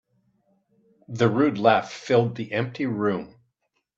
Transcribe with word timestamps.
The 1.09 1.29
rude 1.29 1.59
laugh 1.59 1.93
filled 1.93 2.35
the 2.35 2.53
empty 2.53 2.87
room. 2.87 3.35